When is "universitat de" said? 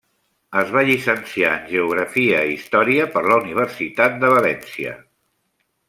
3.45-4.35